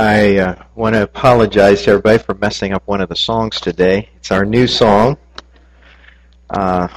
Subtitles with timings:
[0.00, 4.08] I uh, want to apologize to everybody for messing up one of the songs today.
[4.16, 5.18] It's our new song.
[6.48, 6.88] Uh,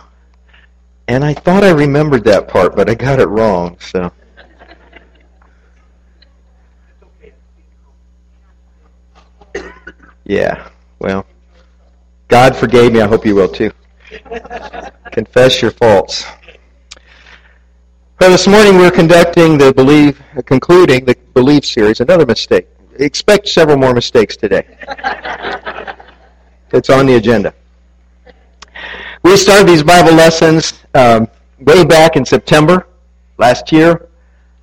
[1.09, 4.09] and I thought I remembered that part, but I got it wrong, so.
[10.23, 11.25] Yeah, well,
[12.29, 13.01] God forgave me.
[13.01, 13.73] I hope you will too.
[15.11, 16.25] Confess your faults.
[18.21, 21.99] Well, this morning we're conducting the believe, concluding the belief series.
[21.99, 22.69] Another mistake.
[22.99, 24.65] Expect several more mistakes today.
[26.71, 27.53] it's on the agenda.
[29.23, 31.27] We started these Bible lessons um,
[31.59, 32.87] way back in September
[33.37, 34.09] last year.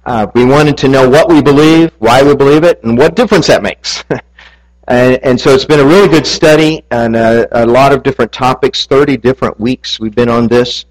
[0.07, 3.47] Uh, we wanted to know what we believe, why we believe it, and what difference
[3.47, 4.05] that makes.
[4.89, 8.33] and, and, so it's been a really good study on a, a lot of different
[8.33, 10.87] topics, 30 different weeks we've been on this.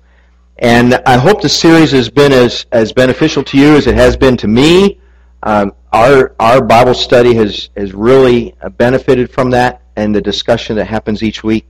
[0.59, 4.17] And I hope the series has been as, as beneficial to you as it has
[4.17, 4.99] been to me.
[5.43, 10.85] Um, our our Bible study has has really benefited from that and the discussion that
[10.85, 11.67] happens each week.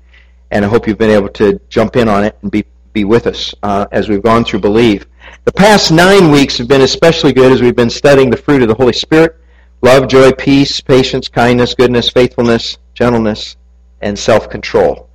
[0.51, 3.27] And I hope you've been able to jump in on it and be be with
[3.27, 5.05] us uh, as we've gone through Believe.
[5.45, 8.67] The past nine weeks have been especially good as we've been studying the fruit of
[8.67, 9.37] the Holy Spirit:
[9.81, 13.57] love, joy, peace, patience, kindness, goodness, faithfulness, gentleness,
[14.01, 15.09] and self-control.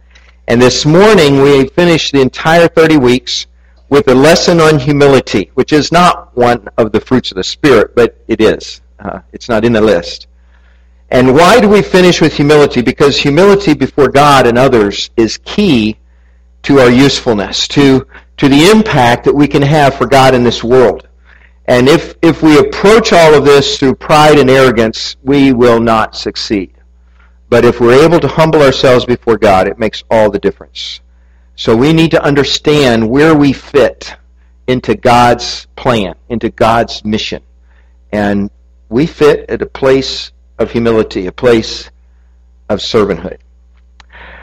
[0.47, 3.47] And this morning we finished the entire 30 weeks
[3.89, 7.95] with a lesson on humility, which is not one of the fruits of the Spirit,
[7.95, 8.81] but it is.
[8.99, 10.27] Uh, it's not in the list.
[11.11, 12.83] And why do we finish with humility?
[12.83, 15.99] Because humility before God and others is key
[16.62, 18.07] to our usefulness, to,
[18.39, 21.07] to the impact that we can have for God in this world.
[21.67, 26.17] And if, if we approach all of this through pride and arrogance, we will not
[26.17, 26.75] succeed.
[27.49, 31.01] But if we're able to humble ourselves before God, it makes all the difference.
[31.56, 34.16] So we need to understand where we fit
[34.66, 37.42] into God's plan, into God's mission.
[38.12, 38.50] And
[38.88, 41.91] we fit at a place of humility, a place
[42.69, 43.38] of servanthood.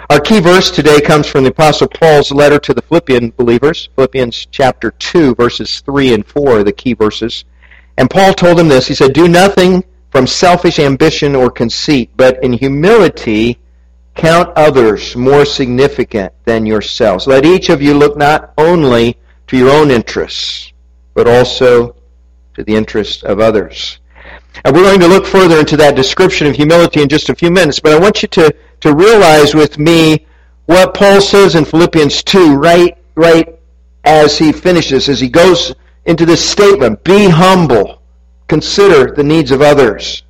[0.10, 4.48] Our key verse today comes from the Apostle Paul's letter to the Philippian believers, Philippians
[4.52, 7.46] chapter 2, verses 3 and 4 are the key verses.
[7.98, 8.88] And Paul told them this.
[8.88, 13.61] He said, Do nothing from selfish ambition or conceit, but in humility
[14.16, 17.28] Count others more significant than yourselves.
[17.28, 19.18] Let each of you look not only
[19.48, 20.74] to your own interests,
[21.14, 21.96] but also
[22.54, 24.00] to the interests of others.
[24.64, 27.50] And we're going to look further into that description of humility in just a few
[27.50, 30.26] minutes, but I want you to, to realize with me
[30.66, 33.60] what Paul says in Philippians 2 right, right
[34.04, 35.74] as he finishes, as he goes
[36.06, 38.02] into this statement, be humble,
[38.48, 40.24] consider the needs of others.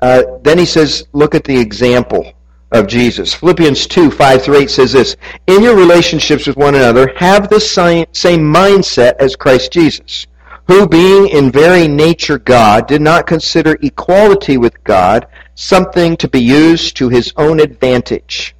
[0.00, 2.32] Uh, then he says, look at the example
[2.74, 3.32] of Jesus.
[3.32, 7.60] Philippians 2, 5 through 8 says this, In your relationships with one another, have the
[7.60, 10.26] same mindset as Christ Jesus,
[10.66, 16.40] who being in very nature God, did not consider equality with God something to be
[16.40, 18.56] used to his own advantage.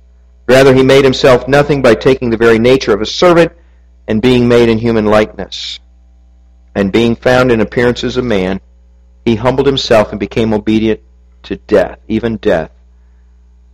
[0.46, 3.50] Rather, he made himself nothing by taking the very nature of a servant
[4.06, 5.80] and being made in human likeness.
[6.76, 8.60] And being found in appearance as a man,
[9.24, 11.00] he humbled himself and became obedient
[11.44, 12.70] to death, even death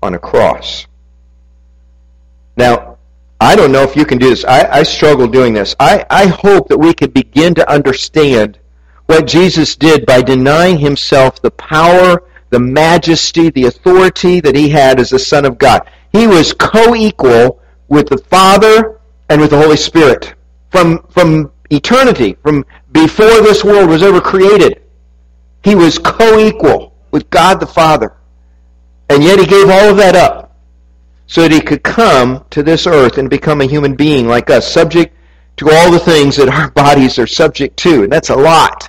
[0.02, 0.86] on a cross.
[2.56, 2.98] Now,
[3.40, 4.44] I don't know if you can do this.
[4.44, 5.74] I, I struggle doing this.
[5.80, 8.58] I, I hope that we can begin to understand
[9.06, 15.00] what Jesus did by denying himself the power, the majesty, the authority that he had
[15.00, 15.88] as the Son of God.
[16.12, 20.34] He was co-equal with the Father and with the Holy Spirit
[20.70, 24.82] from, from eternity, from before this world was ever created.
[25.64, 28.16] He was co-equal with God the Father.
[29.10, 30.56] And yet he gave all of that up
[31.26, 34.72] so that he could come to this earth and become a human being like us,
[34.72, 35.16] subject
[35.56, 38.04] to all the things that our bodies are subject to.
[38.04, 38.88] And that's a lot.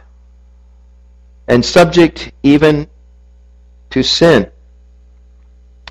[1.47, 2.87] And subject even
[3.89, 4.51] to sin.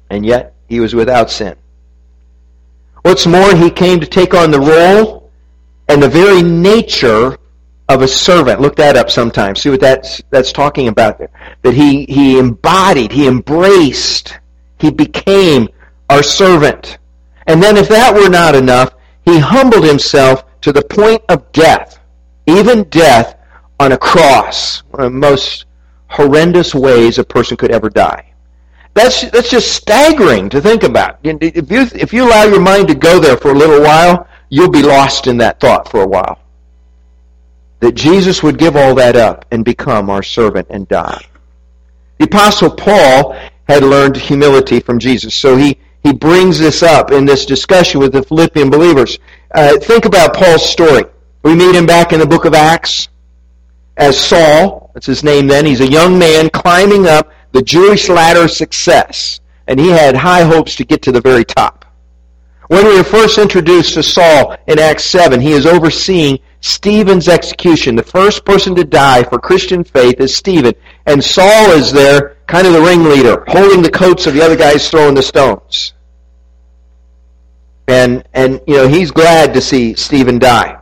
[0.08, 1.56] And yet he was without sin.
[3.02, 5.28] What's more, he came to take on the role
[5.88, 7.36] and the very nature
[7.90, 8.60] of a servant.
[8.60, 9.56] Look that up sometime.
[9.56, 11.30] See what that's, that's talking about there.
[11.62, 14.38] That he, he embodied, he embraced,
[14.78, 15.68] he became
[16.08, 16.98] our servant.
[17.48, 18.94] And then if that were not enough,
[19.24, 21.98] he humbled himself to the point of death,
[22.46, 23.36] even death
[23.80, 25.66] on a cross, one of the most
[26.06, 28.32] horrendous ways a person could ever die.
[28.94, 31.18] That's, that's just staggering to think about.
[31.24, 34.70] If you, if you allow your mind to go there for a little while, you'll
[34.70, 36.40] be lost in that thought for a while
[37.80, 41.24] that Jesus would give all that up and become our servant and die.
[42.18, 43.36] The Apostle Paul
[43.68, 48.12] had learned humility from Jesus, so he, he brings this up in this discussion with
[48.12, 49.18] the Philippian believers.
[49.54, 51.04] Uh, think about Paul's story.
[51.42, 53.08] We meet him back in the book of Acts
[53.96, 54.90] as Saul.
[54.92, 55.64] That's his name then.
[55.64, 60.42] He's a young man climbing up the Jewish ladder of success, and he had high
[60.42, 61.86] hopes to get to the very top.
[62.68, 67.96] When we are first introduced to Saul in Acts 7, he is overseeing Stephen's execution.
[67.96, 70.74] The first person to die for Christian faith is Stephen.
[71.06, 74.88] And Saul is there, kind of the ringleader, holding the coats of the other guys
[74.88, 75.94] throwing the stones.
[77.88, 80.76] And, and you know, he's glad to see Stephen die.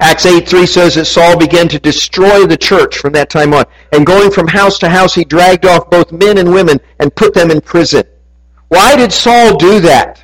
[0.00, 3.64] Acts 8 3 says that Saul began to destroy the church from that time on.
[3.92, 7.34] And going from house to house, he dragged off both men and women and put
[7.34, 8.02] them in prison.
[8.68, 10.22] Why did Saul do that?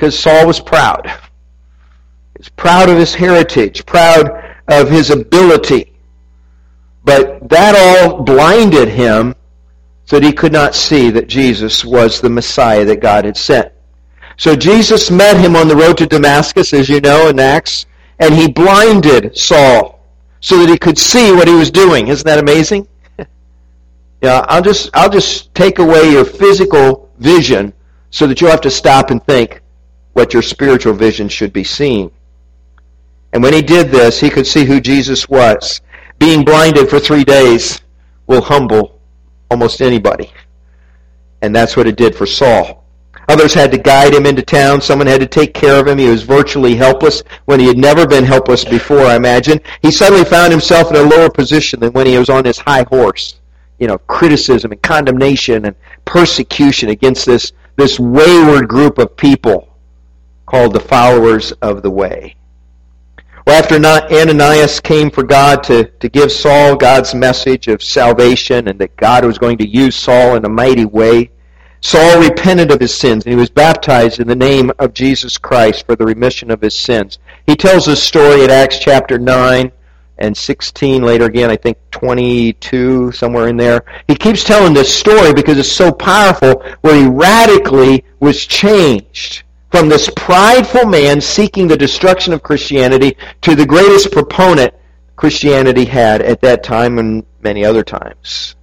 [0.00, 1.12] because Saul was proud.
[2.48, 5.92] Proud of his heritage, proud of his ability.
[7.04, 9.34] But that all blinded him
[10.04, 13.72] so that he could not see that Jesus was the Messiah that God had sent.
[14.36, 17.86] So Jesus met him on the road to Damascus, as you know, in Acts,
[18.18, 20.00] and he blinded Saul
[20.40, 22.08] so that he could see what he was doing.
[22.08, 22.88] Isn't that amazing?
[24.22, 27.72] yeah, I'll just I'll just take away your physical vision
[28.10, 29.62] so that you'll have to stop and think,
[30.14, 32.10] what your spiritual vision should be seeing.
[33.32, 35.80] And when he did this, he could see who Jesus was.
[36.18, 37.80] Being blinded for three days
[38.26, 39.00] will humble
[39.50, 40.30] almost anybody.
[41.42, 42.84] And that's what it did for Saul.
[43.28, 44.80] Others had to guide him into town.
[44.80, 45.98] Someone had to take care of him.
[45.98, 49.60] He was virtually helpless when he had never been helpless before, I imagine.
[49.82, 52.84] He suddenly found himself in a lower position than when he was on his high
[52.88, 53.40] horse.
[53.78, 59.68] You know, criticism and condemnation and persecution against this, this wayward group of people
[60.46, 62.34] called the followers of the way.
[63.46, 68.78] Well, after Ananias came for God to, to give Saul God's message of salvation and
[68.80, 71.30] that God was going to use Saul in a mighty way,
[71.80, 75.86] Saul repented of his sins and he was baptized in the name of Jesus Christ
[75.86, 77.18] for the remission of his sins.
[77.46, 79.72] He tells this story in Acts chapter 9
[80.18, 83.84] and 16, later again, I think 22, somewhere in there.
[84.06, 89.88] He keeps telling this story because it's so powerful where he radically was changed from
[89.88, 94.74] this prideful man seeking the destruction of Christianity to the greatest proponent
[95.16, 98.56] Christianity had at that time and many other times.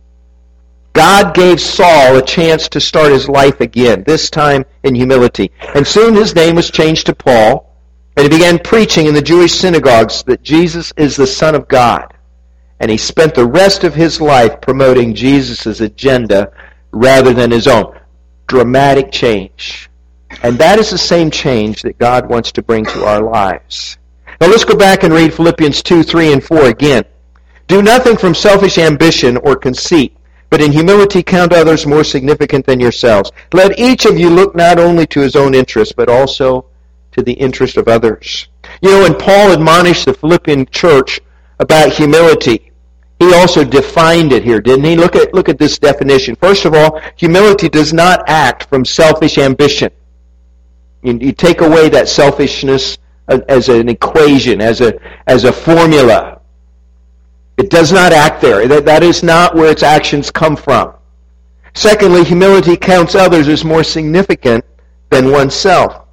[0.94, 5.52] God gave Saul a chance to start his life again, this time in humility.
[5.76, 7.72] And soon his name was changed to Paul,
[8.16, 12.16] and he began preaching in the Jewish synagogues that Jesus is the Son of God.
[12.80, 16.52] And he spent the rest of his life promoting Jesus' agenda
[16.92, 17.96] rather than his own.
[18.48, 19.92] Dramatic change.
[20.44, 23.98] And that is the same change that God wants to bring to our lives.
[24.40, 27.04] Now let's go back and read Philippians 2, 3, and 4 again.
[27.68, 30.16] Do nothing from selfish ambition or conceit,
[30.50, 33.32] but in humility count others more significant than yourselves.
[33.52, 36.66] Let each of you look not only to his own interest, but also
[37.12, 38.48] to the interest of others.
[38.82, 41.20] You know, when Paul admonished the Philippian church
[41.60, 42.72] about humility,
[43.20, 44.96] he also defined it here, didn't he?
[44.96, 46.36] Look at, look at this definition.
[46.36, 49.90] First of all, humility does not act from selfish ambition.
[51.08, 56.42] You, you take away that selfishness as an equation, as a, as a formula.
[57.56, 58.68] It does not act there.
[58.68, 60.94] That, that is not where its actions come from.
[61.74, 64.66] Secondly, humility counts others as more significant
[65.10, 66.08] than oneself.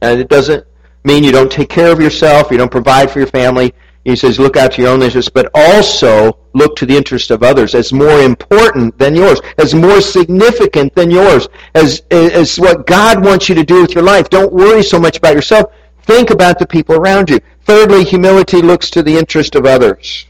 [0.00, 0.64] And it doesn't
[1.02, 3.74] mean you don't take care of yourself, you don't provide for your family.
[4.08, 7.42] He says, look out to your own interests, but also look to the interest of
[7.42, 13.22] others as more important than yours, as more significant than yours, as, as what God
[13.22, 14.30] wants you to do with your life.
[14.30, 15.74] Don't worry so much about yourself.
[16.04, 17.38] Think about the people around you.
[17.66, 20.24] Thirdly, humility looks to the interest of others,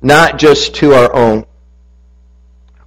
[0.00, 1.44] not just to our own.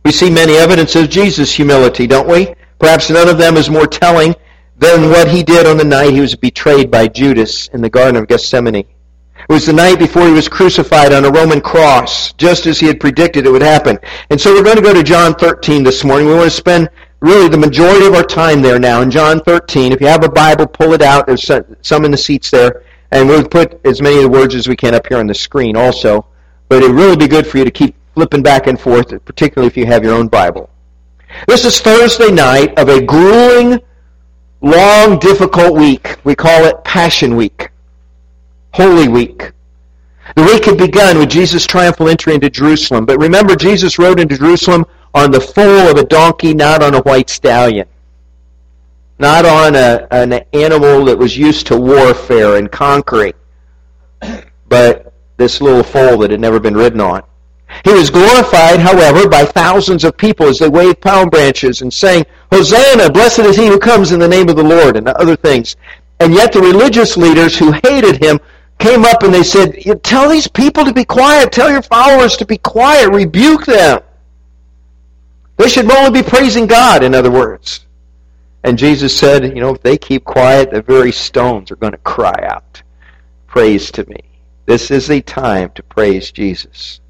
[0.04, 2.56] We see many evidences of Jesus' humility, don't we?
[2.80, 4.34] Perhaps none of them is more telling
[4.80, 8.16] than what he did on the night he was betrayed by Judas in the Garden
[8.16, 8.88] of Gethsemane.
[9.48, 12.88] It was the night before he was crucified on a Roman cross, just as he
[12.88, 13.98] had predicted it would happen.
[14.30, 16.28] And so we're going to go to John 13 this morning.
[16.28, 16.90] We want to spend
[17.22, 19.92] really the majority of our time there now in John 13.
[19.92, 21.28] If you have a Bible, pull it out.
[21.28, 21.50] There's
[21.82, 22.84] some in the seats there.
[23.12, 25.34] And we'll put as many of the words as we can up here on the
[25.34, 26.28] screen also.
[26.68, 29.78] But it'd really be good for you to keep flipping back and forth, particularly if
[29.78, 30.70] you have your own Bible.
[31.48, 33.80] This is Thursday night of a grueling,
[34.62, 36.18] long, difficult week.
[36.24, 37.70] We call it Passion Week.
[38.74, 39.52] Holy Week.
[40.36, 43.06] The week had begun with Jesus' triumphal entry into Jerusalem.
[43.06, 47.02] But remember, Jesus rode into Jerusalem on the foal of a donkey, not on a
[47.02, 47.88] white stallion.
[49.18, 53.34] Not on a, an animal that was used to warfare and conquering,
[54.70, 57.24] but this little foal that had never been ridden on.
[57.84, 62.26] He was glorified, however, by thousands of people as they waved palm branches and sang,
[62.52, 65.76] Hosanna, blessed is he who comes in the name of the Lord, and other things.
[66.20, 68.40] And yet the religious leaders who hated him
[68.80, 71.52] came up and they said, Tell these people to be quiet.
[71.52, 73.10] Tell your followers to be quiet.
[73.12, 74.02] Rebuke them.
[75.58, 77.86] They should only be praising God, in other words.
[78.64, 82.00] And Jesus said, You know, if they keep quiet, the very stones are going to
[82.00, 82.82] cry out,
[83.48, 84.24] Praise to me.
[84.66, 87.02] This is the time to praise Jesus.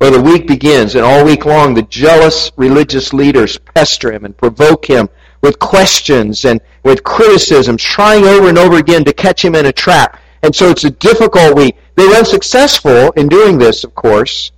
[0.00, 4.36] Well, the week begins, and all week long, the jealous religious leaders pester him and
[4.36, 5.08] provoke him
[5.40, 9.72] with questions and with criticisms, trying over and over again to catch him in a
[9.72, 10.20] trap.
[10.44, 11.74] And so it's a difficult week.
[11.94, 14.52] They were unsuccessful in doing this, of course.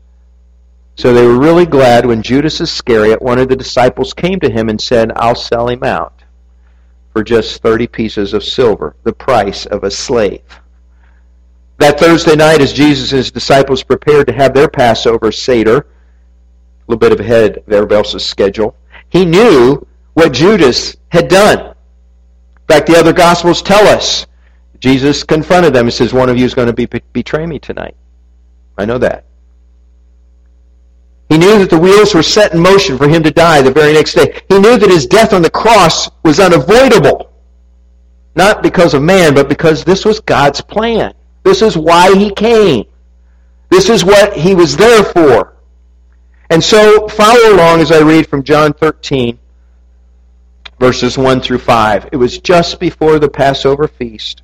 [0.97, 4.69] So they were really glad when Judas Iscariot, one of the disciples, came to him
[4.69, 6.25] and said, I'll sell him out
[7.13, 10.43] for just 30 pieces of silver, the price of a slave.
[11.79, 15.85] That Thursday night, as Jesus and his disciples prepared to have their Passover Seder, a
[16.89, 18.75] little bit ahead of everybody else's schedule,
[19.09, 21.61] he knew what Judas had done.
[21.61, 21.75] In
[22.67, 24.27] fact, the other Gospels tell us
[24.81, 27.97] Jesus confronted them and says, One of you is going to be, betray me tonight.
[28.79, 29.25] I know that.
[31.29, 33.93] He knew that the wheels were set in motion for him to die the very
[33.93, 34.41] next day.
[34.49, 37.33] He knew that his death on the cross was unavoidable.
[38.37, 41.15] Not because of man, but because this was God's plan.
[41.43, 42.85] This is why he came.
[43.71, 45.57] This is what he was there for.
[46.51, 49.37] And so, follow along as I read from John 13,
[50.79, 52.11] verses 1 through 5.
[52.13, 54.43] It was just before the Passover feast.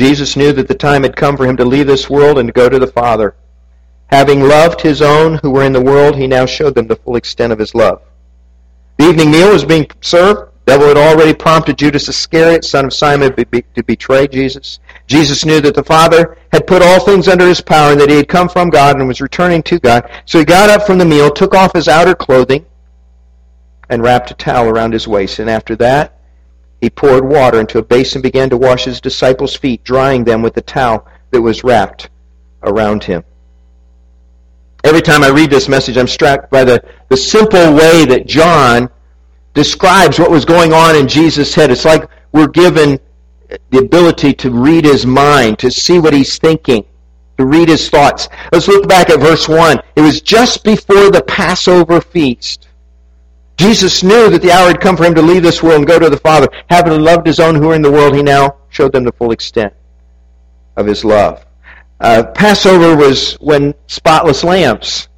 [0.00, 2.54] Jesus knew that the time had come for him to leave this world and to
[2.54, 3.34] go to the Father.
[4.06, 7.16] Having loved his own who were in the world, he now showed them the full
[7.16, 8.00] extent of his love.
[8.96, 10.52] The evening meal was being served.
[10.64, 14.78] The devil had already prompted Judas Iscariot, son of Simon, to betray Jesus.
[15.06, 18.16] Jesus knew that the Father had put all things under his power and that he
[18.16, 20.10] had come from God and was returning to God.
[20.24, 22.64] So he got up from the meal, took off his outer clothing,
[23.90, 25.40] and wrapped a towel around his waist.
[25.40, 26.19] And after that,
[26.80, 30.42] he poured water into a basin and began to wash his disciples' feet, drying them
[30.42, 32.08] with the towel that was wrapped
[32.62, 33.22] around him.
[34.82, 38.88] Every time I read this message, I'm struck by the, the simple way that John
[39.52, 41.70] describes what was going on in Jesus' head.
[41.70, 42.98] It's like we're given
[43.70, 46.84] the ability to read his mind, to see what he's thinking,
[47.36, 48.28] to read his thoughts.
[48.52, 49.82] Let's look back at verse 1.
[49.96, 52.68] It was just before the Passover feast.
[53.60, 55.98] Jesus knew that the hour had come for him to leave this world and go
[55.98, 56.48] to the Father.
[56.70, 59.32] Having loved his own who were in the world, he now showed them the full
[59.32, 59.74] extent
[60.76, 61.44] of his love.
[62.00, 65.08] Uh, Passover was when spotless lambs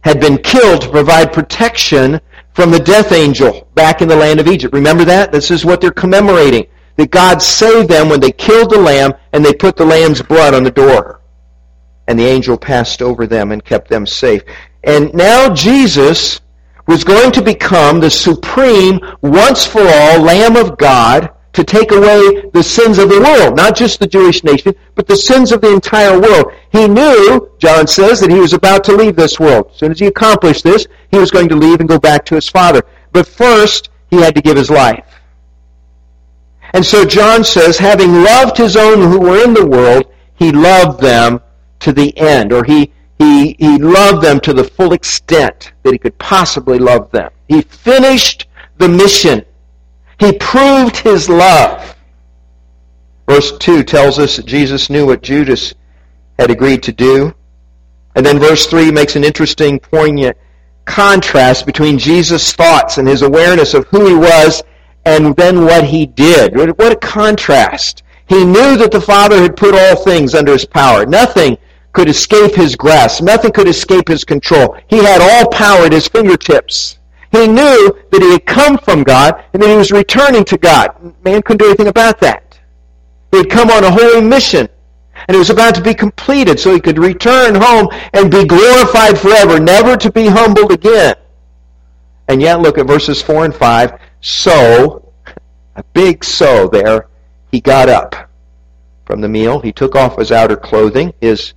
[0.00, 2.20] had been killed to provide protection
[2.54, 4.74] from the death angel back in the land of Egypt.
[4.74, 5.30] Remember that?
[5.30, 6.66] This is what they're commemorating.
[6.96, 10.54] That God saved them when they killed the lamb and they put the lamb's blood
[10.54, 11.20] on the door.
[12.08, 14.42] And the angel passed over them and kept them safe.
[14.82, 16.40] And now Jesus
[16.86, 22.50] was going to become the supreme, once for all Lamb of God to take away
[22.52, 25.72] the sins of the world, not just the Jewish nation, but the sins of the
[25.72, 26.52] entire world.
[26.70, 29.70] He knew, John says, that he was about to leave this world.
[29.72, 32.34] As soon as he accomplished this, he was going to leave and go back to
[32.34, 32.82] his Father.
[33.12, 35.06] But first, he had to give his life.
[36.74, 41.00] And so John says, having loved his own who were in the world, he loved
[41.00, 41.40] them
[41.80, 45.98] to the end, or he he, he loved them to the full extent that he
[45.98, 47.30] could possibly love them.
[47.48, 48.46] He finished
[48.78, 49.44] the mission.
[50.18, 51.94] He proved his love.
[53.28, 55.74] Verse 2 tells us that Jesus knew what Judas
[56.38, 57.34] had agreed to do.
[58.14, 60.36] And then verse 3 makes an interesting, poignant
[60.84, 64.62] contrast between Jesus' thoughts and his awareness of who he was
[65.04, 66.56] and then what he did.
[66.56, 68.02] What a contrast.
[68.28, 71.06] He knew that the Father had put all things under his power.
[71.06, 71.58] Nothing
[71.96, 73.22] could escape his grasp.
[73.22, 74.76] Nothing could escape his control.
[74.86, 76.98] He had all power at his fingertips.
[77.32, 80.90] He knew that he had come from God and that he was returning to God.
[81.24, 82.60] Man couldn't do anything about that.
[83.30, 84.68] He had come on a holy mission
[85.26, 89.18] and it was about to be completed so he could return home and be glorified
[89.18, 91.14] forever, never to be humbled again.
[92.28, 93.98] And yet, look at verses 4 and 5.
[94.20, 95.14] So,
[95.76, 97.08] a big so there,
[97.50, 98.28] he got up
[99.06, 99.60] from the meal.
[99.60, 101.54] He took off his outer clothing, his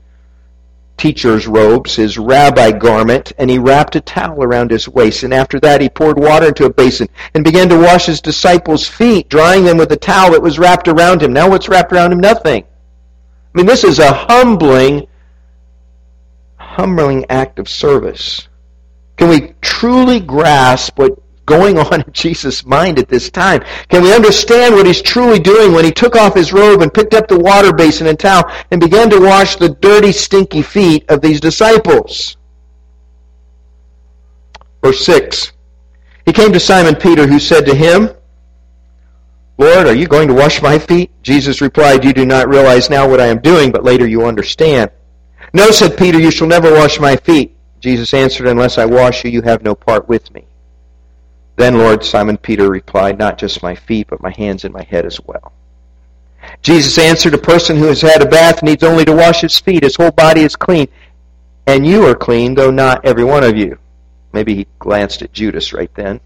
[1.00, 5.24] teacher's robes, his rabbi garment, and he wrapped a towel around his waist.
[5.24, 8.88] And after that, he poured water into a basin and began to wash his disciples'
[8.88, 11.34] feet, drying them with the towel that was wrapped around him.
[11.34, 12.20] Now, what's wrapped around him?
[12.20, 12.64] Nothing.
[12.64, 15.08] I mean, this is a humbling,
[16.58, 18.48] humbling act of service.
[19.18, 21.18] Can we truly grasp what
[21.50, 23.62] going on in Jesus' mind at this time?
[23.90, 27.14] Can we understand what he's truly doing when he took off his robe and picked
[27.14, 31.20] up the water basin and towel and began to wash the dirty, stinky feet of
[31.22, 32.38] these disciples?
[34.82, 35.52] Verse 6.
[36.26, 38.12] He came to Simon Peter, who said to him,
[39.58, 41.12] Lord, are you going to wash my feet?
[41.22, 44.90] Jesus replied, You do not realize now what I am doing, but later you understand.
[45.54, 47.58] No, said Peter, you shall never wash my feet.
[47.82, 50.46] Jesus answered, Unless I wash you, you have no part with me.
[51.60, 55.06] Then Lord Simon Peter replied, Not just my feet, but my hands and my head
[55.06, 55.52] as well.
[56.62, 59.84] Jesus answered, A person who has had a bath needs only to wash his feet.
[59.84, 60.88] His whole body is clean.
[61.68, 63.78] And you are clean, though not every one of you.
[64.32, 66.22] Maybe he glanced at Judas right then.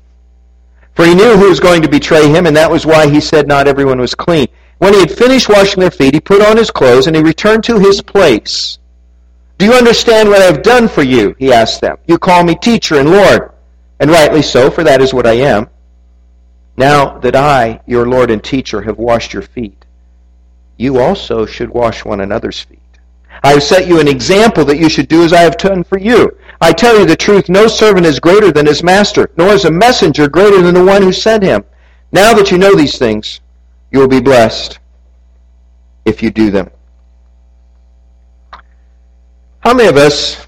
[0.93, 3.47] For he knew who was going to betray him, and that was why he said
[3.47, 4.45] not everyone was clean.
[4.77, 7.63] When he had finished washing their feet, he put on his clothes, and he returned
[7.63, 8.77] to his place.
[9.57, 11.35] Do you understand what I have done for you?
[11.39, 11.97] He asked them.
[12.05, 13.52] You call me teacher and Lord,
[14.03, 15.69] and rightly so, for that is what I am.
[16.75, 19.85] Now that I, your Lord and teacher, have washed your feet,
[20.75, 22.79] you also should wash one another's feet.
[23.45, 25.97] I have set you an example that you should do as I have done for
[25.97, 26.37] you.
[26.59, 29.71] I tell you the truth, no servant is greater than his master, nor is a
[29.71, 31.63] messenger greater than the one who sent him.
[32.11, 33.39] Now that you know these things,
[33.89, 34.79] you will be blessed
[36.03, 36.69] if you do them.
[39.61, 40.45] How many of us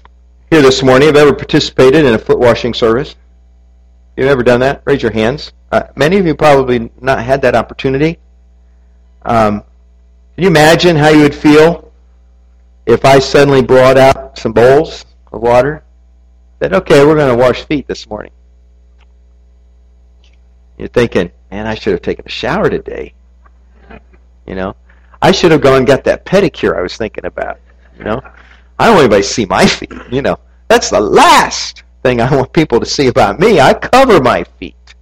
[0.50, 3.14] here this morning have ever participated in a foot washing service?
[4.16, 4.82] You've ever done that?
[4.86, 5.52] Raise your hands.
[5.70, 8.18] Uh, many of you probably not had that opportunity.
[9.22, 9.60] Um,
[10.34, 11.92] can you imagine how you would feel
[12.86, 15.82] if I suddenly brought out some bowls of water?
[16.60, 18.32] Said, okay, we're going to wash feet this morning.
[20.78, 23.12] You're thinking, man, I should have taken a shower today.
[24.46, 24.76] You know,
[25.20, 27.58] I should have gone and got that pedicure I was thinking about.
[27.98, 28.22] You know,
[28.78, 29.92] I don't want anybody to see my feet.
[30.10, 33.60] You know, that's the last thing I want people to see about me.
[33.60, 34.94] I cover my feet.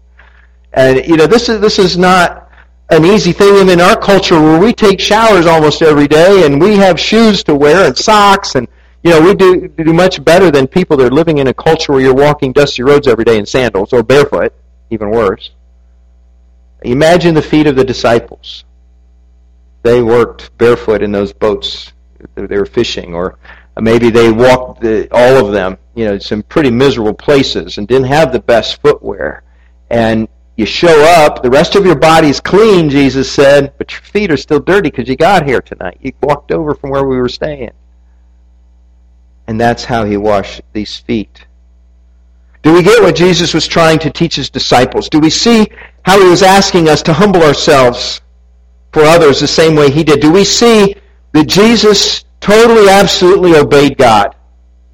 [0.73, 2.51] And you know, this is this is not
[2.91, 3.61] an easy thing.
[3.61, 7.45] And in our culture, where we take showers almost every day, and we have shoes
[7.45, 8.67] to wear and socks, and
[9.03, 11.93] you know, we do do much better than people that are living in a culture
[11.93, 14.53] where you're walking dusty roads every day in sandals or barefoot,
[14.91, 15.51] even worse.
[16.83, 18.65] Imagine the feet of the disciples.
[19.83, 21.93] They worked barefoot in those boats.
[22.35, 23.39] They were fishing, or
[23.81, 28.07] maybe they walked the, all of them, you know, some pretty miserable places and didn't
[28.07, 29.43] have the best footwear.
[29.91, 34.31] And you show up, the rest of your body's clean, Jesus said, but your feet
[34.31, 35.99] are still dirty because you got here tonight.
[36.01, 37.73] You walked over from where we were staying.
[39.47, 41.47] And that's how he washed these feet.
[42.63, 45.09] Do we get what Jesus was trying to teach his disciples?
[45.09, 45.69] Do we see
[46.03, 48.23] how he was asking us to humble ourselves
[48.93, 50.21] for others the same way he did?
[50.21, 50.97] Do we see
[51.33, 54.35] that Jesus totally, absolutely obeyed God?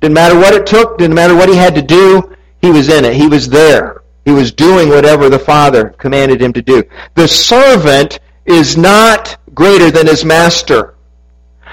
[0.01, 3.05] Didn't matter what it took, didn't matter what he had to do, he was in
[3.05, 3.15] it.
[3.15, 4.03] He was there.
[4.25, 6.85] He was doing whatever the Father commanded him to do.
[7.15, 10.95] The servant is not greater than his master.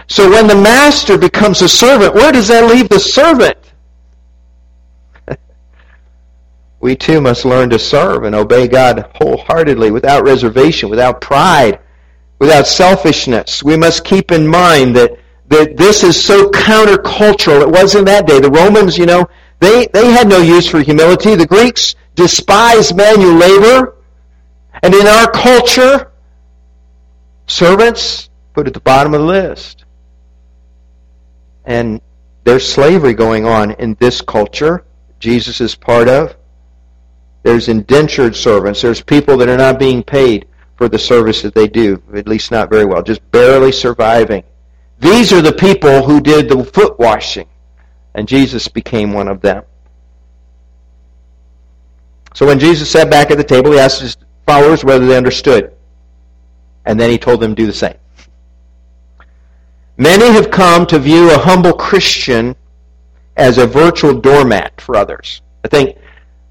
[0.07, 3.57] So when the master becomes a servant, where does that leave the servant?
[6.79, 11.79] we too must learn to serve and obey God wholeheartedly, without reservation, without pride,
[12.39, 13.61] without selfishness.
[13.61, 17.61] We must keep in mind that, that this is so countercultural.
[17.61, 18.39] It was in that day.
[18.39, 19.27] The Romans, you know,
[19.59, 21.35] they, they had no use for humility.
[21.35, 23.95] The Greeks despise manual labor.
[24.83, 26.11] And in our culture,
[27.47, 29.85] servants put at the bottom of the list.
[31.65, 32.01] And
[32.43, 34.85] there's slavery going on in this culture.
[35.19, 36.35] Jesus is part of.
[37.43, 38.81] There's indentured servants.
[38.81, 42.51] There's people that are not being paid for the service that they do, at least
[42.51, 44.43] not very well, just barely surviving.
[44.99, 47.47] These are the people who did the foot washing,
[48.15, 49.63] and Jesus became one of them.
[52.33, 55.73] So when Jesus sat back at the table, he asked his followers whether they understood.
[56.85, 57.95] And then he told them to do the same.
[59.97, 62.55] Many have come to view a humble Christian
[63.35, 65.41] as a virtual doormat for others.
[65.63, 65.97] I think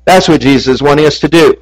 [0.04, 1.54] that's what Jesus is wanting us to do.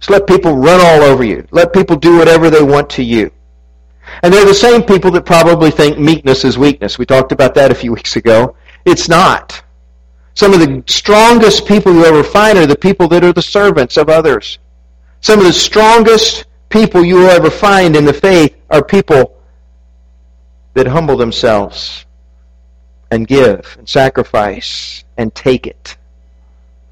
[0.00, 1.46] Just let people run all over you.
[1.50, 3.30] Let people do whatever they want to you.
[4.22, 6.98] And they're the same people that probably think meekness is weakness.
[6.98, 8.56] We talked about that a few weeks ago.
[8.84, 9.62] It's not.
[10.34, 13.96] Some of the strongest people you ever find are the people that are the servants
[13.96, 14.58] of others.
[15.20, 19.36] Some of the strongest people you will ever find in the faith are people
[20.74, 22.06] that humble themselves
[23.10, 25.96] and give and sacrifice and take it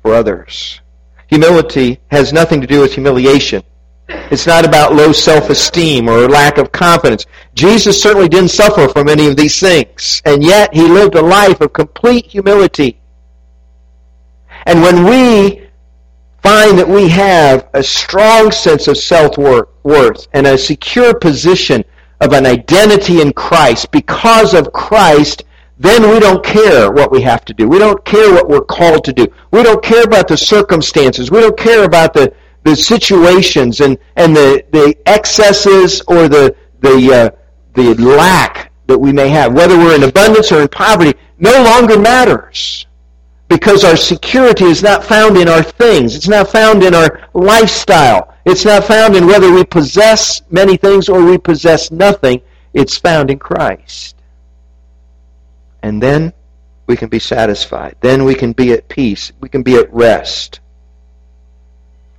[0.02, 0.80] for others.
[1.28, 3.62] Humility has nothing to do with humiliation.
[4.08, 7.26] It's not about low self-esteem or lack of confidence.
[7.54, 11.60] Jesus certainly didn't suffer from any of these things, and yet he lived a life
[11.60, 13.00] of complete humility.
[14.66, 15.68] And when we
[16.42, 21.84] find that we have a strong sense of self-worth and a secure position
[22.20, 25.44] of an identity in Christ because of Christ,
[25.78, 27.68] then we don't care what we have to do.
[27.68, 29.26] We don't care what we're called to do.
[29.50, 31.30] We don't care about the circumstances.
[31.30, 32.32] We don't care about the,
[32.66, 37.30] the situations and, and the, the excesses or the, the, uh,
[37.74, 41.96] the lack that we may have, whether we're in abundance or in poverty, no longer
[41.96, 42.86] matters.
[43.48, 46.16] Because our security is not found in our things.
[46.16, 48.34] It's not found in our lifestyle.
[48.44, 52.42] It's not found in whether we possess many things or we possess nothing.
[52.74, 54.16] It's found in Christ.
[55.84, 56.32] And then
[56.88, 57.94] we can be satisfied.
[58.00, 59.30] Then we can be at peace.
[59.38, 60.58] We can be at rest.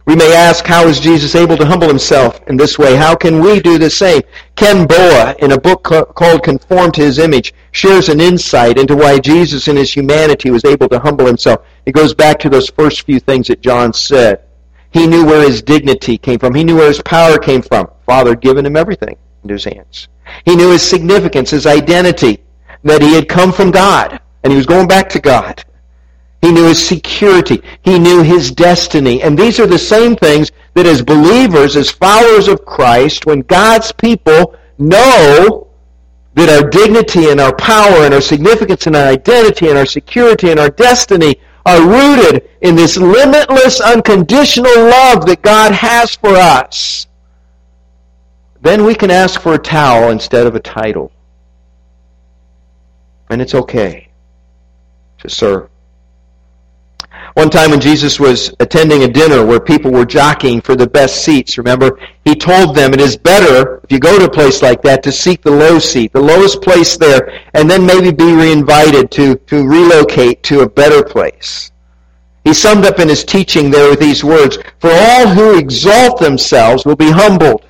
[0.07, 2.95] We may ask, how is Jesus able to humble himself in this way?
[2.95, 4.21] How can we do the same?
[4.55, 9.19] Ken Boa, in a book called Conform to His Image, shares an insight into why
[9.19, 11.65] Jesus in his humanity was able to humble himself.
[11.85, 14.43] It goes back to those first few things that John said.
[14.91, 16.55] He knew where his dignity came from.
[16.55, 17.89] He knew where his power came from.
[18.05, 20.07] Father had given him everything into his hands.
[20.45, 22.45] He knew his significance, his identity,
[22.83, 25.65] that he had come from God, and he was going back to God.
[26.41, 27.61] He knew his security.
[27.81, 29.21] He knew his destiny.
[29.21, 33.91] And these are the same things that as believers, as followers of Christ, when God's
[33.91, 35.67] people know
[36.35, 40.51] that our dignity and our power and our significance and our identity and our security
[40.51, 47.07] and our destiny are rooted in this limitless, unconditional love that God has for us,
[48.61, 51.11] then we can ask for a towel instead of a title.
[53.29, 54.09] And it's okay
[55.19, 55.69] to serve.
[57.37, 61.23] One time when Jesus was attending a dinner where people were jockeying for the best
[61.23, 64.81] seats, remember, he told them it is better, if you go to a place like
[64.81, 69.11] that, to seek the low seat, the lowest place there, and then maybe be reinvited
[69.11, 71.71] to, to relocate to a better place.
[72.43, 76.87] He summed up in his teaching there with these words, For all who exalt themselves
[76.87, 77.65] will be humbled,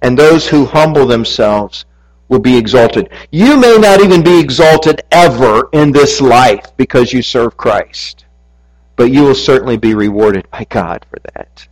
[0.00, 1.84] and those who humble themselves
[2.30, 3.10] will be exalted.
[3.32, 8.24] You may not even be exalted ever in this life because you serve Christ
[9.02, 11.66] but you will certainly be rewarded by God for that.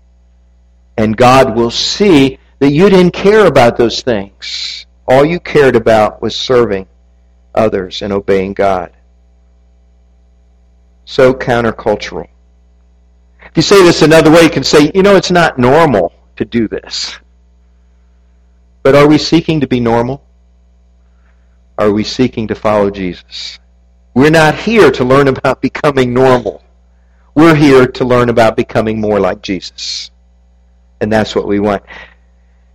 [0.97, 4.85] And God will see that you didn't care about those things.
[5.07, 6.89] All you cared about was serving
[7.55, 8.91] others and obeying God.
[11.05, 12.27] So countercultural.
[13.43, 16.45] If you say this another way, you can say, you know, it's not normal to
[16.45, 17.17] do this.
[18.83, 20.25] But are we seeking to be normal?
[21.79, 23.61] Are we seeking to follow Jesus?
[24.15, 26.65] We're not here to learn about becoming normal.
[27.35, 30.11] We're here to learn about becoming more like Jesus.
[31.01, 31.83] And that's what we want.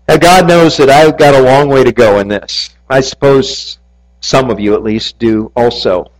[0.08, 2.76] Now, God knows that I've got a long way to go in this.
[2.90, 3.80] I suppose
[4.22, 6.12] some of you at least do also.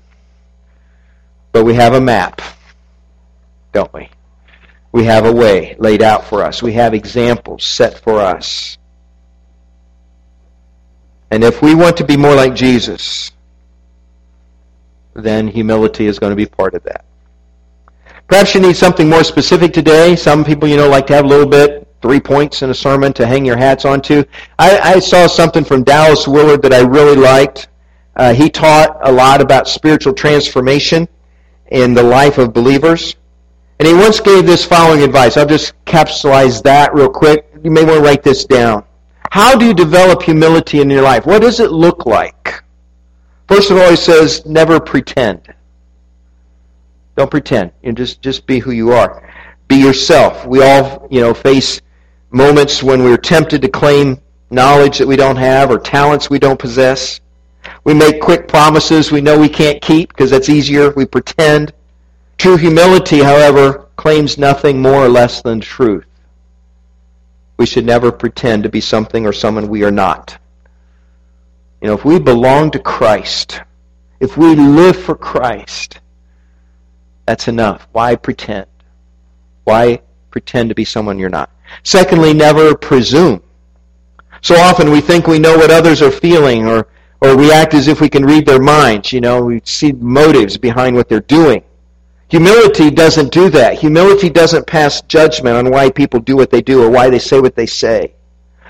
[1.52, 2.42] But we have a map,
[3.74, 4.10] don't we?
[4.92, 6.62] We have a way laid out for us.
[6.62, 8.78] We have examples set for us.
[11.32, 13.32] And if we want to be more like Jesus,
[15.14, 17.06] then humility is going to be part of that.
[18.28, 20.16] Perhaps you need something more specific today.
[20.16, 23.14] Some people, you know, like to have a little bit, three points in a sermon
[23.14, 24.24] to hang your hats onto.
[24.58, 27.68] I, I saw something from Dallas Willard that I really liked.
[28.16, 31.08] Uh, he taught a lot about spiritual transformation
[31.68, 33.16] in the life of believers.
[33.80, 35.38] And he once gave this following advice.
[35.38, 37.52] I'll just capsulize that real quick.
[37.64, 38.86] You may want to write this down.
[39.32, 41.26] How do you develop humility in your life?
[41.26, 42.64] What does it look like?
[43.50, 45.54] First of all, he says, never pretend.
[47.16, 47.72] Don't pretend.
[47.82, 49.32] You know, just just be who you are.
[49.68, 50.46] Be yourself.
[50.46, 51.82] We all, you know, face
[52.32, 56.60] moments when we're tempted to claim knowledge that we don't have or talents we don't
[56.60, 57.22] possess.
[57.84, 60.92] We make quick promises we know we can't keep because that's easier.
[60.92, 61.74] We pretend.
[62.38, 66.06] True humility, however, claims nothing more or less than truth.
[67.58, 70.38] We should never pretend to be something or someone we are not.
[71.82, 73.62] You know, if we belong to Christ,
[74.20, 76.00] if we live for Christ,
[77.26, 77.88] that's enough.
[77.92, 78.68] Why pretend?
[79.64, 81.50] Why pretend to be someone you're not?
[81.84, 83.42] Secondly, never presume.
[84.42, 86.88] So often we think we know what others are feeling or,
[87.22, 89.12] or we act as if we can read their minds.
[89.12, 91.64] You know, we see motives behind what they're doing.
[92.30, 93.80] Humility doesn't do that.
[93.80, 97.40] Humility doesn't pass judgment on why people do what they do or why they say
[97.40, 98.14] what they say.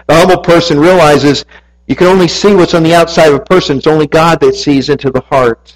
[0.08, 1.46] The humble person realizes
[1.88, 3.78] you can only see what's on the outside of a person.
[3.78, 5.76] It's only God that sees into the heart.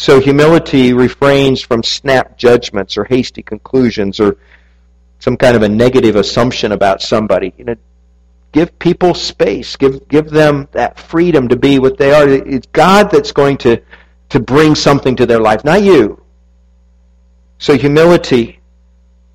[0.00, 4.38] So humility refrains from snap judgments or hasty conclusions or
[5.18, 7.52] some kind of a negative assumption about somebody.
[7.58, 7.74] You know,
[8.50, 9.76] give people space.
[9.76, 12.26] Give give them that freedom to be what they are.
[12.26, 13.82] It's God that's going to
[14.30, 16.24] to bring something to their life, not you.
[17.58, 18.60] So humility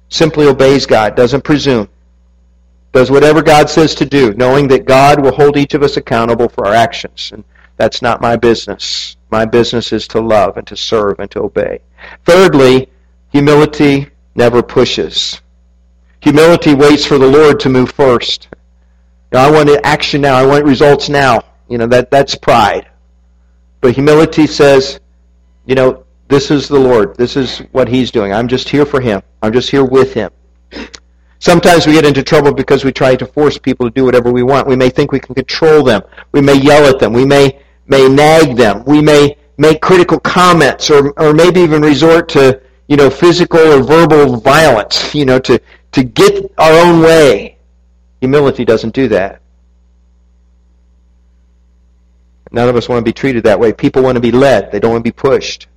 [0.09, 1.89] simply obeys God, doesn't presume.
[2.91, 6.49] Does whatever God says to do, knowing that God will hold each of us accountable
[6.49, 7.29] for our actions.
[7.31, 7.43] And
[7.77, 9.14] that's not my business.
[9.29, 11.79] My business is to love and to serve and to obey.
[12.25, 12.89] Thirdly,
[13.31, 15.41] humility never pushes.
[16.21, 18.47] Humility waits for the Lord to move first.
[19.31, 20.35] You know, I want action now.
[20.35, 21.43] I want results now.
[21.67, 22.87] You know, that, that's pride.
[23.81, 24.99] But humility says,
[25.65, 27.15] you know, this is the Lord.
[27.17, 28.33] This is what He's doing.
[28.33, 29.21] I'm just here for Him.
[29.41, 30.31] I'm just here with Him.
[31.39, 34.41] Sometimes we get into trouble because we try to force people to do whatever we
[34.41, 34.67] want.
[34.67, 36.01] We may think we can control them.
[36.31, 37.13] We may yell at them.
[37.13, 38.83] We may, may nag them.
[38.85, 43.81] We may make critical comments or, or maybe even resort to, you know, physical or
[43.83, 45.59] verbal violence, you know, to,
[45.93, 47.57] to get our own way.
[48.21, 49.41] Humility doesn't do that.
[52.51, 53.73] None of us want to be treated that way.
[53.73, 54.71] People want to be led.
[54.71, 55.67] They don't want to be pushed.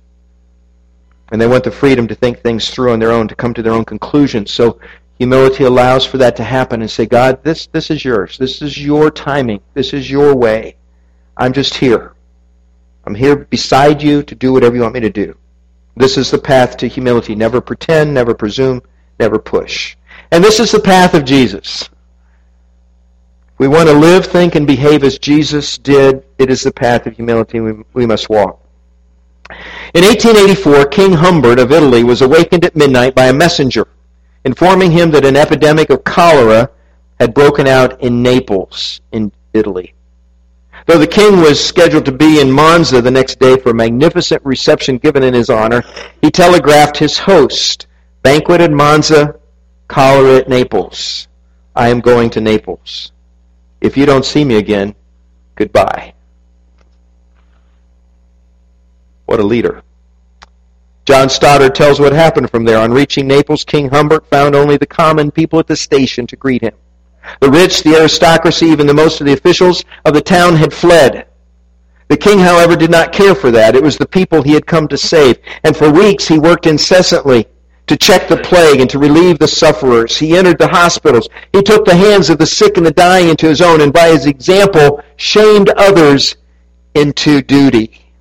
[1.31, 3.61] And they want the freedom to think things through on their own, to come to
[3.61, 4.51] their own conclusions.
[4.51, 4.79] So
[5.17, 8.37] humility allows for that to happen and say, God, this, this is yours.
[8.37, 9.61] This is your timing.
[9.73, 10.75] This is your way.
[11.39, 12.13] I'm just here.
[13.05, 15.35] I'm here beside you to do whatever you want me to do.
[15.95, 17.33] This is the path to humility.
[17.33, 18.81] Never pretend, never presume,
[19.19, 19.95] never push.
[20.31, 21.89] And this is the path of Jesus.
[23.57, 26.23] We want to live, think, and behave as Jesus did.
[26.37, 28.63] It is the path of humility we, we must walk.
[29.95, 33.87] In 1884, King Humbert of Italy was awakened at midnight by a messenger
[34.45, 36.69] informing him that an epidemic of cholera
[37.19, 39.93] had broken out in Naples, in Italy.
[40.89, 44.43] Though the king was scheduled to be in Monza the next day for a magnificent
[44.43, 45.83] reception given in his honor,
[46.19, 47.85] he telegraphed his host,
[48.23, 49.35] Banquet at Monza,
[49.87, 51.27] cholera at Naples.
[51.75, 53.11] I am going to Naples.
[53.81, 54.95] If you don't see me again,
[55.53, 56.15] goodbye.
[59.27, 59.83] What a leader.
[61.05, 62.79] John Stoddard tells what happened from there.
[62.79, 66.63] On reaching Naples, King Humbert found only the common people at the station to greet
[66.63, 66.73] him.
[67.41, 71.27] The rich, the aristocracy, even the most of the officials of the town had fled.
[72.09, 73.75] The king, however, did not care for that.
[73.75, 75.37] It was the people he had come to save.
[75.63, 77.47] And for weeks he worked incessantly
[77.85, 80.17] to check the plague and to relieve the sufferers.
[80.17, 81.29] He entered the hospitals.
[81.53, 84.09] He took the hands of the sick and the dying into his own and by
[84.09, 86.35] his example shamed others
[86.95, 88.11] into duty.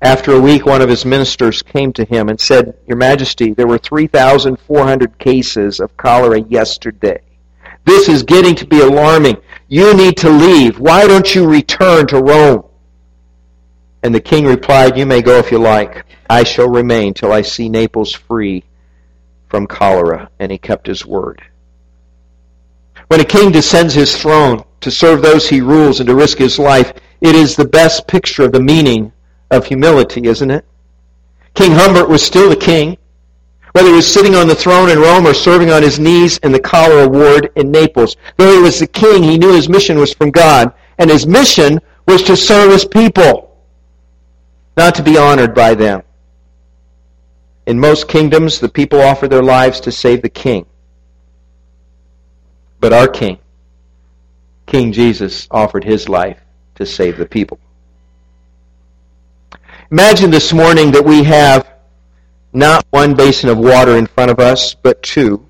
[0.00, 3.66] After a week, one of his ministers came to him and said, Your Majesty, there
[3.66, 7.20] were 3,400 cases of cholera yesterday.
[7.86, 9.36] This is getting to be alarming.
[9.68, 10.78] You need to leave.
[10.80, 12.64] Why don't you return to Rome?
[14.02, 16.04] And the king replied, You may go if you like.
[16.28, 18.64] I shall remain till I see Naples free
[19.48, 20.30] from cholera.
[20.40, 21.40] And he kept his word.
[23.06, 26.58] When a king descends his throne to serve those he rules and to risk his
[26.58, 29.12] life, it is the best picture of the meaning
[29.52, 30.64] of humility, isn't it?
[31.54, 32.98] King Humbert was still the king,
[33.76, 36.50] whether he was sitting on the throne in Rome or serving on his knees in
[36.50, 38.16] the cholera ward in Naples.
[38.38, 41.78] Though he was the king, he knew his mission was from God, and his mission
[42.08, 43.54] was to serve his people,
[44.78, 46.00] not to be honored by them.
[47.66, 50.64] In most kingdoms, the people offer their lives to save the king.
[52.80, 53.38] But our king,
[54.64, 56.40] King Jesus, offered his life
[56.76, 57.60] to save the people.
[59.90, 61.75] Imagine this morning that we have
[62.56, 65.46] not one basin of water in front of us, but two.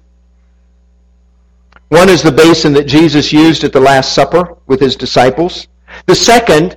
[1.88, 5.69] One is the basin that Jesus used at the Last Supper with his disciples.
[6.07, 6.77] The second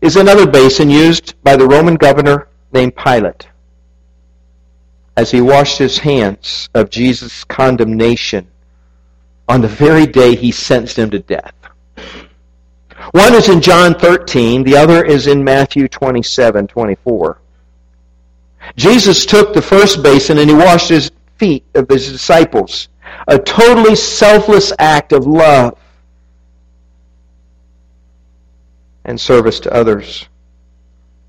[0.00, 3.48] is another basin used by the Roman governor named Pilate
[5.16, 8.46] as he washed his hands of Jesus' condemnation
[9.48, 11.54] on the very day he sentenced him to death.
[13.10, 17.40] One is in John 13, the other is in Matthew 27, 24.
[18.76, 22.88] Jesus took the first basin and he washed his feet of his disciples.
[23.28, 25.78] A totally selfless act of love
[29.04, 30.28] and service to others.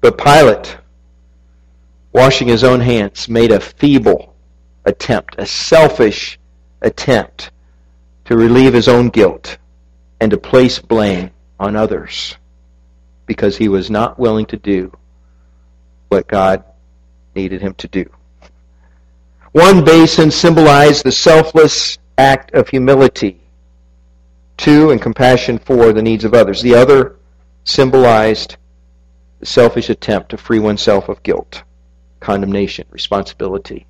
[0.02, 0.78] But Pilate,
[2.14, 4.34] washing his own hands, made a feeble
[4.86, 6.40] attempt, a selfish
[6.82, 7.52] attempt
[8.26, 9.58] to relieve his own guilt
[10.22, 12.36] and to place blame on others
[13.26, 14.92] because he was not willing to do
[16.10, 16.64] what God
[17.36, 18.10] needed him to do.
[19.52, 23.40] One basin symbolized the selfless act of humility.
[24.58, 26.62] Two, and compassion for the needs of others.
[26.62, 27.18] The other
[27.66, 28.58] symbolized
[29.40, 31.64] the selfish attempt to free oneself of guilt,
[32.20, 33.86] condemnation, responsibility.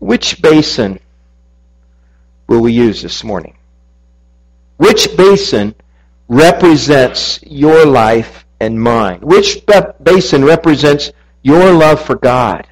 [0.00, 0.98] Which basin
[2.48, 3.56] will we use this morning?
[4.78, 5.74] Which basin
[6.28, 9.20] represents your life and mine?
[9.20, 9.64] Which
[10.02, 12.66] basin represents your love for God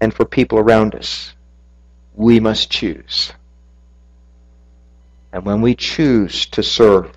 [0.00, 1.34] and for people around us?
[2.14, 3.32] We must choose.
[5.32, 7.12] And when we choose to serve,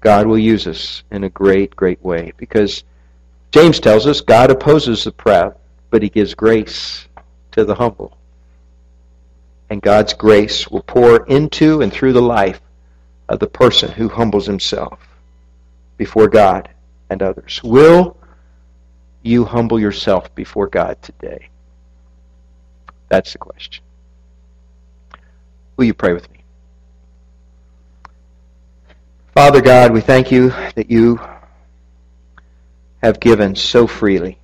[0.00, 2.32] God will use us in a great, great way.
[2.36, 2.84] Because
[3.52, 5.56] James tells us God opposes the proud,
[5.90, 7.06] but he gives grace
[7.52, 8.16] to the humble.
[9.70, 12.60] and God's grace will pour into and through the life
[13.28, 14.98] of the person who humbles himself
[15.96, 16.68] before God
[17.10, 17.60] and others.
[17.64, 18.16] Will
[19.24, 21.48] you humble yourself before God today?
[23.08, 23.82] That's the question.
[25.76, 26.44] Will you pray with me?
[29.34, 31.20] Father God, we thank you that you
[33.02, 34.38] have given so freely.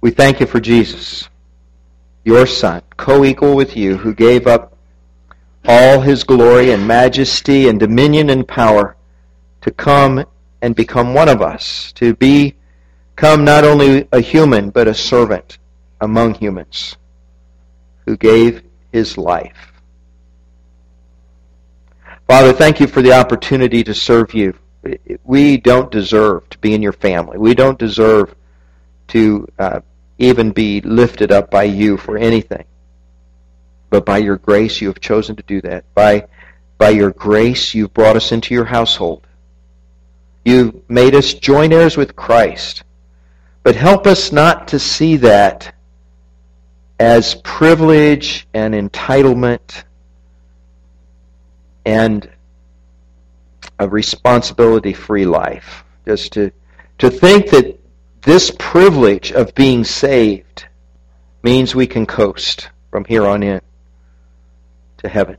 [0.00, 1.28] We thank you for Jesus,
[2.24, 4.76] your Son, co equal with you, who gave up
[5.66, 8.96] all his glory and majesty and dominion and power
[9.60, 10.24] to come
[10.62, 12.14] and become one of us, to
[13.20, 15.58] become not only a human, but a servant
[16.00, 16.96] among humans,
[18.06, 19.72] who gave his life.
[22.26, 24.54] Father, thank you for the opportunity to serve you.
[25.22, 27.36] We don't deserve to be in your family.
[27.36, 28.34] We don't deserve
[29.08, 29.80] to uh,
[30.16, 32.64] even be lifted up by you for anything.
[33.90, 35.84] But by your grace, you have chosen to do that.
[35.94, 36.26] By,
[36.78, 39.26] by your grace, you've brought us into your household.
[40.42, 42.82] You've made us joint heirs with Christ.
[43.62, 45.74] But help us not to see that
[46.98, 49.84] as privilege and entitlement
[51.84, 52.28] and
[53.78, 55.84] a responsibility free life.
[56.06, 56.52] Just to,
[56.98, 57.78] to think that
[58.22, 60.66] this privilege of being saved
[61.42, 63.60] means we can coast from here on in
[64.98, 65.38] to heaven.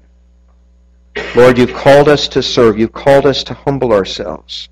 [1.36, 2.80] Lord, you've called us to serve.
[2.80, 4.70] You've called us to humble ourselves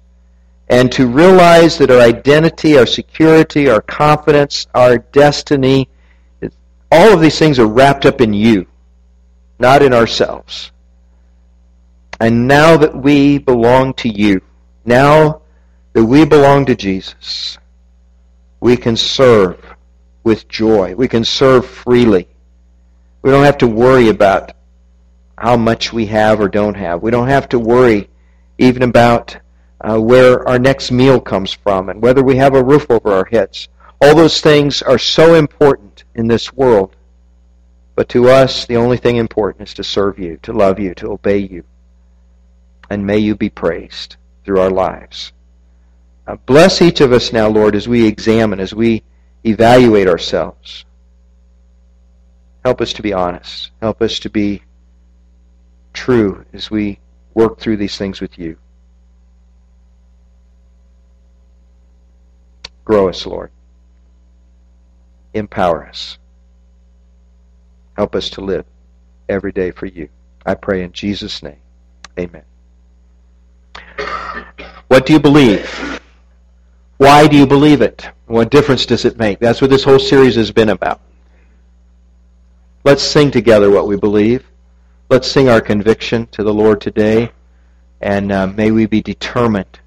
[0.70, 5.90] and to realize that our identity, our security, our confidence, our destiny,
[6.92, 8.68] all of these things are wrapped up in you,
[9.60, 10.72] not in ourselves.
[12.20, 14.42] And now that we belong to you,
[14.86, 15.42] now
[15.94, 17.58] that we belong to Jesus,
[18.60, 19.64] we can serve
[20.24, 20.94] with joy.
[20.96, 22.28] We can serve freely.
[23.22, 24.52] We don't have to worry about
[25.38, 27.02] how much we have or don't have.
[27.02, 28.10] We don't have to worry
[28.58, 29.38] even about
[29.82, 33.26] uh, where our next meal comes from and whether we have a roof over our
[33.26, 33.70] heads.
[34.02, 36.96] All those things are so important in this world.
[37.96, 41.12] But to us, the only thing important is to serve you, to love you, to
[41.12, 41.64] obey you
[42.90, 45.32] and may you be praised through our lives.
[46.28, 49.04] Uh, bless each of us now, Lord, as we examine, as we
[49.46, 50.86] evaluate ourselves.
[52.64, 53.72] Help us to be honest.
[53.82, 54.62] Help us to be
[55.94, 57.00] true as we
[57.34, 58.58] work through these things with you.
[62.90, 63.52] Grow us, Lord.
[65.36, 66.18] Empower us.
[67.96, 68.66] Help us to live
[69.30, 70.10] every day for you.
[70.44, 71.62] I pray in Jesus' name.
[72.18, 72.42] Amen.
[74.88, 76.02] What do you believe?
[76.98, 78.10] Why do you believe it?
[78.26, 79.38] What difference does it make?
[79.38, 81.00] That's what this whole series has been about.
[82.84, 84.50] Let's sing together what we believe.
[85.12, 87.30] Let's sing our conviction to the Lord today.
[88.02, 89.80] And uh, may we be determined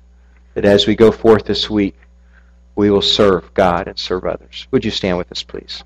[0.54, 1.96] that as we go forth this week,
[2.74, 4.66] we will serve God and serve others.
[4.70, 5.84] Would you stand with us, please?